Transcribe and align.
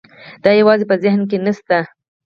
دا 0.43 0.51
یوازې 0.59 0.85
په 0.89 0.95
ذهن 1.03 1.21
کې 1.29 1.37
نه 1.45 1.51
شته. 1.57 1.79